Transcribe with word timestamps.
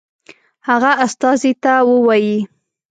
هغه 0.67 0.91
استازي 1.05 1.51
ته 1.63 1.73
ووايي. 1.89 2.37